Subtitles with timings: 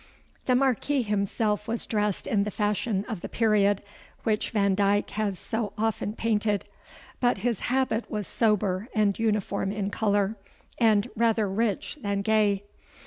[0.47, 3.83] The Marquis himself was dressed in the fashion of the period,
[4.23, 6.65] which Vandyke has so often painted,
[7.19, 10.37] but his habit was sober and uniform in colour,
[10.79, 12.63] and rather rich than gay.